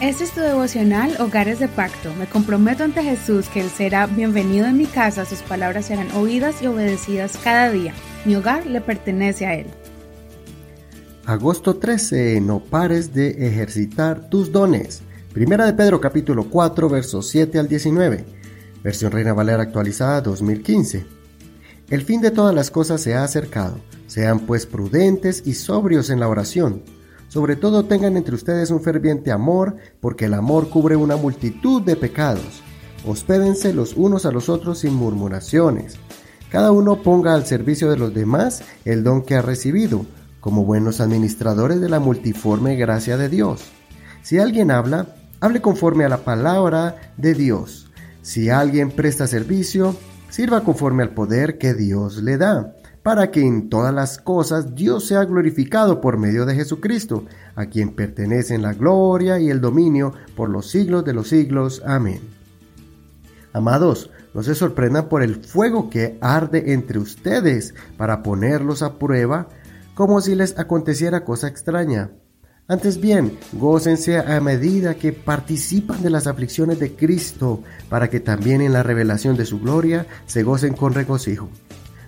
Este 0.00 0.24
es 0.24 0.30
tu 0.30 0.40
devocional 0.40 1.14
Hogares 1.20 1.58
de 1.58 1.68
Pacto. 1.68 2.14
Me 2.14 2.26
comprometo 2.26 2.84
ante 2.84 3.02
Jesús 3.02 3.50
que 3.50 3.60
Él 3.60 3.68
será 3.68 4.06
bienvenido 4.06 4.64
en 4.64 4.78
mi 4.78 4.86
casa, 4.86 5.26
sus 5.26 5.40
palabras 5.40 5.84
serán 5.84 6.10
oídas 6.12 6.62
y 6.62 6.68
obedecidas 6.68 7.38
cada 7.44 7.70
día. 7.70 7.92
Mi 8.24 8.34
hogar 8.34 8.64
le 8.64 8.80
pertenece 8.80 9.44
a 9.44 9.56
Él. 9.56 9.66
Agosto 11.26 11.76
13. 11.76 12.40
No 12.40 12.60
pares 12.60 13.12
de 13.12 13.46
ejercitar 13.46 14.30
tus 14.30 14.50
dones. 14.50 15.02
Primera 15.34 15.66
de 15.66 15.74
Pedro 15.74 16.00
capítulo 16.00 16.44
4 16.48 16.88
versos 16.88 17.28
7 17.28 17.58
al 17.58 17.68
19. 17.68 18.24
Versión 18.82 19.12
Reina 19.12 19.34
Valera 19.34 19.64
actualizada 19.64 20.22
2015. 20.22 21.04
El 21.90 22.02
fin 22.04 22.22
de 22.22 22.30
todas 22.30 22.54
las 22.54 22.70
cosas 22.70 23.02
se 23.02 23.16
ha 23.16 23.22
acercado. 23.22 23.78
Sean 24.06 24.40
pues 24.46 24.64
prudentes 24.64 25.42
y 25.44 25.52
sobrios 25.52 26.08
en 26.08 26.20
la 26.20 26.28
oración 26.28 26.84
sobre 27.30 27.54
todo 27.54 27.84
tengan 27.84 28.16
entre 28.16 28.34
ustedes 28.34 28.72
un 28.72 28.80
ferviente 28.80 29.30
amor, 29.30 29.76
porque 30.00 30.24
el 30.24 30.34
amor 30.34 30.68
cubre 30.68 30.96
una 30.96 31.14
multitud 31.14 31.80
de 31.80 31.94
pecados. 31.94 32.60
Hospédense 33.06 33.72
los 33.72 33.94
unos 33.94 34.26
a 34.26 34.32
los 34.32 34.48
otros 34.48 34.80
sin 34.80 34.94
murmuraciones. 34.94 35.96
Cada 36.50 36.72
uno 36.72 37.02
ponga 37.02 37.34
al 37.34 37.46
servicio 37.46 37.88
de 37.88 37.96
los 37.96 38.12
demás 38.12 38.64
el 38.84 39.04
don 39.04 39.22
que 39.22 39.36
ha 39.36 39.42
recibido, 39.42 40.04
como 40.40 40.64
buenos 40.64 41.00
administradores 41.00 41.80
de 41.80 41.88
la 41.88 42.00
multiforme 42.00 42.74
gracia 42.74 43.16
de 43.16 43.28
Dios. 43.28 43.62
Si 44.22 44.40
alguien 44.40 44.72
habla, 44.72 45.14
hable 45.38 45.62
conforme 45.62 46.04
a 46.04 46.08
la 46.08 46.24
palabra 46.24 47.12
de 47.16 47.34
Dios. 47.34 47.92
Si 48.22 48.50
alguien 48.50 48.90
presta 48.90 49.28
servicio, 49.28 49.94
sirva 50.30 50.64
conforme 50.64 51.04
al 51.04 51.10
poder 51.10 51.58
que 51.58 51.74
Dios 51.74 52.24
le 52.24 52.38
da 52.38 52.74
para 53.02 53.30
que 53.30 53.40
en 53.40 53.68
todas 53.70 53.94
las 53.94 54.18
cosas 54.18 54.74
Dios 54.74 55.06
sea 55.06 55.24
glorificado 55.24 56.00
por 56.00 56.18
medio 56.18 56.44
de 56.44 56.54
Jesucristo, 56.54 57.24
a 57.54 57.66
quien 57.66 57.94
pertenecen 57.94 58.62
la 58.62 58.74
gloria 58.74 59.38
y 59.38 59.50
el 59.50 59.60
dominio 59.60 60.12
por 60.36 60.50
los 60.50 60.70
siglos 60.70 61.04
de 61.04 61.14
los 61.14 61.28
siglos. 61.28 61.82
Amén. 61.86 62.20
Amados, 63.52 64.10
no 64.34 64.42
se 64.42 64.54
sorprendan 64.54 65.08
por 65.08 65.22
el 65.22 65.36
fuego 65.36 65.90
que 65.90 66.18
arde 66.20 66.72
entre 66.72 66.98
ustedes 66.98 67.74
para 67.96 68.22
ponerlos 68.22 68.82
a 68.82 68.98
prueba, 68.98 69.48
como 69.94 70.20
si 70.20 70.34
les 70.34 70.58
aconteciera 70.58 71.24
cosa 71.24 71.48
extraña. 71.48 72.10
Antes 72.68 73.00
bien, 73.00 73.36
gócense 73.52 74.18
a 74.18 74.40
medida 74.40 74.94
que 74.94 75.12
participan 75.12 76.02
de 76.02 76.10
las 76.10 76.28
aflicciones 76.28 76.78
de 76.78 76.94
Cristo, 76.94 77.64
para 77.88 78.08
que 78.08 78.20
también 78.20 78.60
en 78.60 78.72
la 78.72 78.84
revelación 78.84 79.36
de 79.36 79.46
su 79.46 79.58
gloria 79.58 80.06
se 80.26 80.44
gocen 80.44 80.74
con 80.74 80.94
regocijo. 80.94 81.48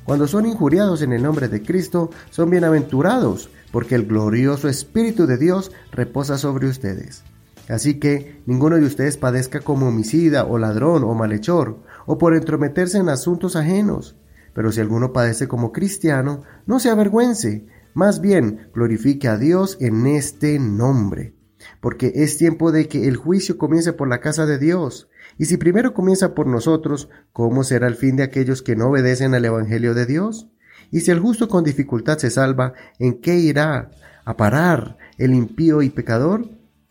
Cuando 0.05 0.27
son 0.27 0.47
injuriados 0.47 1.03
en 1.03 1.13
el 1.13 1.23
nombre 1.23 1.49
de 1.49 1.63
Cristo, 1.63 2.11
son 2.31 2.51
bienaventurados, 2.51 3.51
porque 3.71 3.95
el 3.95 4.07
glorioso 4.07 4.69
Espíritu 4.69 5.27
de 5.27 5.39
Dios 5.39 5.71
reposa 5.93 6.39
sobre 6.39 6.67
ustedes. 6.67 7.23
Así 7.69 8.01
que 8.01 8.43
ninguno 8.47 8.77
de 8.77 8.85
ustedes 8.85 9.17
padezca 9.17 9.61
como 9.61 9.89
homicida 9.89 10.45
o 10.45 10.59
ladrón 10.59 11.05
o 11.05 11.15
malhechor, 11.15 11.79
o 12.07 12.19
por 12.19 12.35
entrometerse 12.35 12.99
en 12.99 13.09
asuntos 13.09 13.55
ajenos. 13.55 14.17
Pero 14.55 14.73
si 14.73 14.81
alguno 14.81 15.13
padece 15.13 15.47
como 15.47 15.73
cristiano, 15.73 16.43
no 16.67 16.81
se 16.81 16.91
avergüence, 16.91 17.67
más 17.95 18.21
bien 18.21 18.69
glorifique 18.75 19.29
a 19.29 19.39
Dios 19.39 19.77
en 19.81 20.07
este 20.07 20.59
nombre. 20.59 21.35
Porque 21.81 22.13
es 22.17 22.39
tiempo 22.39 22.73
de 22.73 22.89
que 22.89 23.09
el 23.09 23.17
juicio 23.17 23.59
comience 23.59 23.93
por 23.93 24.09
la 24.09 24.21
casa 24.21 24.47
de 24.47 24.59
Dios. 24.59 25.09
Y 25.39 25.47
si 25.47 25.57
primero 25.57 25.95
comienza 25.95 26.35
por 26.35 26.47
nosotros, 26.47 27.09
¿cómo 27.33 27.65
será 27.65 27.87
el 27.87 27.97
fin 27.97 28.17
de 28.17 28.23
aquellos 28.23 28.63
que 28.63 28.77
no 28.77 28.89
obedecen 28.89 29.35
al 29.35 29.45
Evangelio 29.45 29.95
de 29.95 30.07
Dios? 30.07 30.49
Y 30.91 31.01
si 31.01 31.11
el 31.11 31.21
justo 31.21 31.49
con 31.49 31.65
dificultad 31.65 32.19
se 32.19 32.31
salva, 32.31 32.75
¿en 32.99 33.21
qué 33.21 33.37
irá 33.37 33.91
a 34.25 34.37
parar 34.37 34.99
el 35.19 35.35
impío 35.35 35.83
y 35.83 35.91
pecador? 35.91 36.49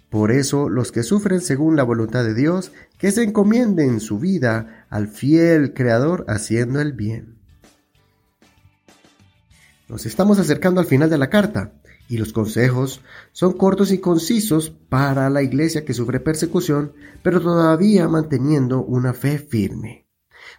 Por 0.10 0.32
eso 0.32 0.68
los 0.68 0.92
que 0.92 1.04
sufren 1.04 1.40
según 1.40 1.76
la 1.76 1.84
voluntad 1.84 2.24
de 2.24 2.34
Dios, 2.34 2.74
que 2.98 3.12
se 3.12 3.24
encomienden 3.24 4.00
su 4.00 4.20
vida 4.20 4.86
al 4.90 5.08
fiel 5.08 5.74
Creador 5.74 6.26
haciendo 6.28 6.82
el 6.82 6.94
bien. 6.94 7.38
Nos 9.88 10.06
estamos 10.06 10.40
acercando 10.40 10.82
al 10.82 10.88
final 10.88 11.10
de 11.10 11.18
la 11.18 11.30
carta 11.30 11.74
y 12.12 12.18
los 12.18 12.34
consejos 12.34 13.02
son 13.32 13.54
cortos 13.54 13.94
y 13.94 14.00
concisos 14.00 14.70
para 14.70 15.30
la 15.30 15.44
iglesia 15.44 15.86
que 15.86 15.94
sufre 15.94 16.20
persecución, 16.20 16.92
pero 17.24 17.40
todavía 17.40 18.10
manteniendo 18.10 18.84
una 18.84 19.14
fe 19.14 19.38
firme. 19.38 20.10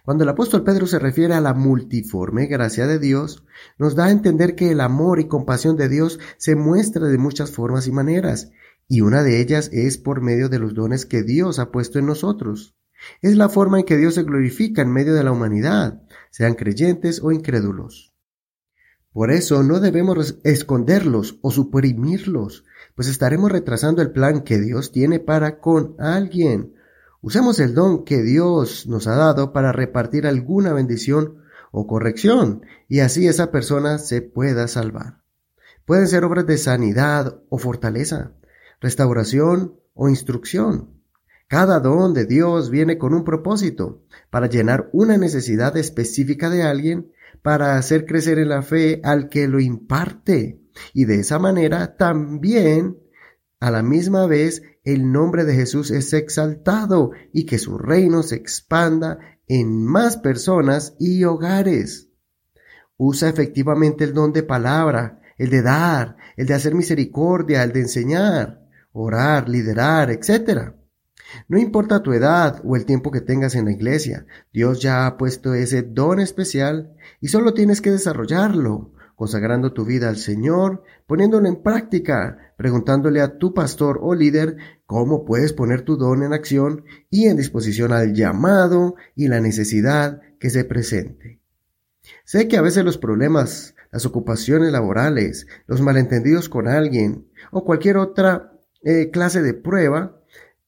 Cuando 0.03 0.23
el 0.23 0.31
apóstol 0.31 0.63
Pedro 0.63 0.87
se 0.87 0.97
refiere 0.97 1.35
a 1.35 1.41
la 1.41 1.53
multiforme 1.53 2.47
gracia 2.47 2.87
de 2.87 2.97
Dios, 2.97 3.45
nos 3.77 3.93
da 3.93 4.05
a 4.05 4.11
entender 4.11 4.55
que 4.55 4.71
el 4.71 4.81
amor 4.81 5.19
y 5.19 5.27
compasión 5.27 5.77
de 5.77 5.89
Dios 5.89 6.19
se 6.37 6.55
muestra 6.55 7.05
de 7.05 7.19
muchas 7.19 7.51
formas 7.51 7.85
y 7.85 7.91
maneras, 7.91 8.49
y 8.87 9.01
una 9.01 9.21
de 9.21 9.39
ellas 9.39 9.69
es 9.71 9.99
por 9.99 10.21
medio 10.21 10.49
de 10.49 10.57
los 10.57 10.73
dones 10.73 11.05
que 11.05 11.21
Dios 11.21 11.59
ha 11.59 11.69
puesto 11.69 11.99
en 11.99 12.07
nosotros. 12.07 12.75
Es 13.21 13.35
la 13.35 13.47
forma 13.47 13.77
en 13.77 13.85
que 13.85 13.97
Dios 13.97 14.15
se 14.15 14.23
glorifica 14.23 14.81
en 14.81 14.91
medio 14.91 15.13
de 15.13 15.23
la 15.23 15.31
humanidad, 15.31 16.01
sean 16.31 16.55
creyentes 16.55 17.21
o 17.21 17.31
incrédulos. 17.31 18.12
Por 19.13 19.31
eso 19.31 19.61
no 19.61 19.79
debemos 19.79 20.39
esconderlos 20.43 21.37
o 21.41 21.51
suprimirlos, 21.51 22.65
pues 22.95 23.07
estaremos 23.07 23.51
retrasando 23.51 24.01
el 24.01 24.11
plan 24.11 24.41
que 24.41 24.59
Dios 24.59 24.91
tiene 24.91 25.19
para 25.19 25.59
con 25.59 25.95
alguien. 25.99 26.73
Usemos 27.21 27.59
el 27.59 27.75
don 27.75 28.05
que 28.05 28.23
Dios 28.23 28.87
nos 28.87 29.05
ha 29.05 29.15
dado 29.15 29.53
para 29.53 29.71
repartir 29.71 30.25
alguna 30.25 30.73
bendición 30.73 31.37
o 31.71 31.85
corrección, 31.85 32.65
y 32.87 33.01
así 33.01 33.27
esa 33.27 33.51
persona 33.51 33.99
se 33.99 34.23
pueda 34.23 34.67
salvar. 34.67 35.21
Pueden 35.85 36.07
ser 36.07 36.23
obras 36.23 36.47
de 36.47 36.57
sanidad 36.57 37.39
o 37.49 37.59
fortaleza, 37.59 38.33
restauración 38.81 39.75
o 39.93 40.09
instrucción. 40.09 40.89
Cada 41.47 41.79
don 41.79 42.15
de 42.15 42.25
Dios 42.25 42.71
viene 42.71 42.97
con 42.97 43.13
un 43.13 43.23
propósito, 43.23 44.01
para 44.31 44.49
llenar 44.49 44.89
una 44.91 45.17
necesidad 45.17 45.77
específica 45.77 46.49
de 46.49 46.63
alguien 46.63 47.12
para 47.43 47.77
hacer 47.77 48.05
crecer 48.05 48.39
en 48.39 48.49
la 48.49 48.63
fe 48.63 48.99
al 49.03 49.29
que 49.29 49.47
lo 49.47 49.59
imparte. 49.59 50.59
Y 50.93 51.05
de 51.05 51.19
esa 51.19 51.37
manera 51.37 51.95
también, 51.97 52.97
a 53.59 53.69
la 53.69 53.83
misma 53.83 54.25
vez, 54.25 54.63
el 54.83 55.11
nombre 55.11 55.45
de 55.45 55.53
Jesús 55.53 55.91
es 55.91 56.11
exaltado 56.13 57.11
y 57.31 57.45
que 57.45 57.59
su 57.59 57.77
reino 57.77 58.23
se 58.23 58.35
expanda 58.35 59.19
en 59.47 59.85
más 59.85 60.17
personas 60.17 60.95
y 60.99 61.23
hogares. 61.25 62.09
Usa 62.97 63.29
efectivamente 63.29 64.03
el 64.03 64.13
don 64.13 64.33
de 64.33 64.43
palabra, 64.43 65.21
el 65.37 65.49
de 65.49 65.61
dar, 65.61 66.17
el 66.37 66.47
de 66.47 66.53
hacer 66.53 66.73
misericordia, 66.73 67.63
el 67.63 67.73
de 67.73 67.81
enseñar, 67.81 68.65
orar, 68.93 69.49
liderar, 69.49 70.11
etc. 70.11 70.73
No 71.47 71.57
importa 71.57 72.03
tu 72.03 72.13
edad 72.13 72.61
o 72.63 72.75
el 72.75 72.85
tiempo 72.85 73.11
que 73.11 73.21
tengas 73.21 73.55
en 73.55 73.65
la 73.65 73.71
iglesia, 73.71 74.25
Dios 74.51 74.81
ya 74.81 75.05
ha 75.05 75.17
puesto 75.17 75.53
ese 75.53 75.81
don 75.81 76.19
especial 76.19 76.95
y 77.21 77.27
solo 77.27 77.53
tienes 77.53 77.81
que 77.81 77.91
desarrollarlo, 77.91 78.91
consagrando 79.15 79.73
tu 79.73 79.85
vida 79.85 80.09
al 80.09 80.17
Señor, 80.17 80.83
poniéndolo 81.07 81.47
en 81.47 81.61
práctica, 81.61 82.53
preguntándole 82.57 83.21
a 83.21 83.37
tu 83.37 83.53
pastor 83.53 83.99
o 84.01 84.15
líder 84.15 84.57
cómo 84.85 85.25
puedes 85.25 85.53
poner 85.53 85.81
tu 85.81 85.97
don 85.97 86.23
en 86.23 86.33
acción 86.33 86.85
y 87.09 87.27
en 87.27 87.37
disposición 87.37 87.93
al 87.93 88.13
llamado 88.13 88.95
y 89.15 89.27
la 89.27 89.39
necesidad 89.39 90.21
que 90.39 90.49
se 90.49 90.65
presente. 90.65 91.39
Sé 92.25 92.47
que 92.47 92.57
a 92.57 92.61
veces 92.61 92.83
los 92.83 92.97
problemas, 92.97 93.75
las 93.91 94.05
ocupaciones 94.05 94.71
laborales, 94.71 95.47
los 95.67 95.81
malentendidos 95.81 96.49
con 96.49 96.67
alguien 96.67 97.27
o 97.51 97.63
cualquier 97.63 97.97
otra 97.97 98.51
eh, 98.83 99.09
clase 99.11 99.41
de 99.41 99.53
prueba 99.53 100.19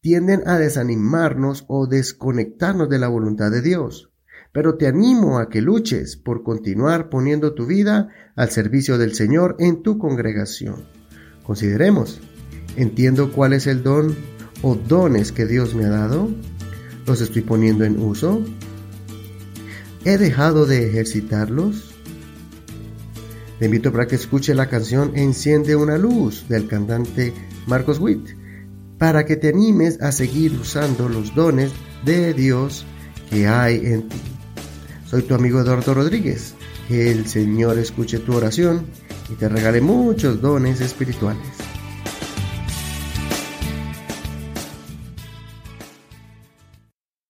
tienden 0.05 0.47
a 0.47 0.59
desanimarnos 0.59 1.65
o 1.67 1.87
desconectarnos 1.87 2.87
de 2.89 2.99
la 2.99 3.07
voluntad 3.07 3.49
de 3.49 3.63
Dios. 3.63 4.11
Pero 4.51 4.75
te 4.75 4.85
animo 4.85 5.39
a 5.39 5.49
que 5.49 5.63
luches 5.63 6.15
por 6.15 6.43
continuar 6.43 7.09
poniendo 7.09 7.55
tu 7.55 7.65
vida 7.65 8.09
al 8.35 8.51
servicio 8.51 8.99
del 8.99 9.15
Señor 9.15 9.55
en 9.57 9.81
tu 9.81 9.97
congregación. 9.97 10.85
Consideremos, 11.41 12.21
¿entiendo 12.75 13.31
cuál 13.31 13.53
es 13.53 13.65
el 13.65 13.81
don 13.81 14.15
o 14.61 14.75
dones 14.75 15.31
que 15.31 15.47
Dios 15.47 15.73
me 15.73 15.85
ha 15.85 15.89
dado? 15.89 16.29
¿Los 17.07 17.21
estoy 17.21 17.41
poniendo 17.41 17.83
en 17.83 17.99
uso? 17.99 18.45
¿He 20.03 20.19
dejado 20.19 20.67
de 20.67 20.87
ejercitarlos? 20.87 21.95
Te 23.57 23.65
invito 23.65 23.91
para 23.91 24.05
que 24.05 24.17
escuche 24.17 24.53
la 24.53 24.69
canción 24.69 25.13
Enciende 25.15 25.75
una 25.75 25.97
luz 25.97 26.47
del 26.47 26.67
cantante 26.67 27.33
Marcos 27.65 27.97
Witt 27.97 28.44
para 28.97 29.25
que 29.25 29.35
te 29.35 29.49
animes 29.49 30.01
a 30.01 30.11
seguir 30.11 30.53
usando 30.53 31.09
los 31.09 31.33
dones 31.35 31.71
de 32.03 32.33
Dios 32.33 32.85
que 33.29 33.47
hay 33.47 33.77
en 33.85 34.07
ti. 34.07 34.17
Soy 35.05 35.23
tu 35.23 35.35
amigo 35.35 35.59
Eduardo 35.59 35.93
Rodríguez. 35.93 36.53
Que 36.87 37.11
el 37.11 37.25
Señor 37.25 37.79
escuche 37.79 38.19
tu 38.19 38.35
oración 38.35 38.85
y 39.29 39.33
te 39.33 39.49
regale 39.49 39.81
muchos 39.81 40.39
dones 40.39 40.81
espirituales. 40.81 41.74